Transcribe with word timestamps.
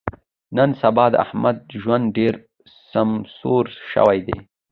نن 0.57 0.69
سبا 0.81 1.05
د 1.11 1.15
احمد 1.25 1.57
ژوند 1.81 2.05
ډېر 2.17 2.33
سمسور 2.91 3.65
شوی 3.91 4.19
دی. 4.27 4.37